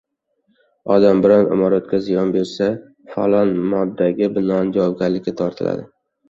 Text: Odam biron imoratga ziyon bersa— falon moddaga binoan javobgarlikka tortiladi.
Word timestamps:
Odam 0.93 1.19
biron 1.25 1.51
imoratga 1.55 1.99
ziyon 2.05 2.31
bersa— 2.37 2.69
falon 3.13 3.53
moddaga 3.75 4.31
binoan 4.39 4.73
javobgarlikka 4.79 5.37
tortiladi. 5.45 5.87